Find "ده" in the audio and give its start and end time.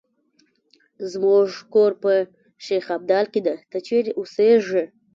3.47-3.55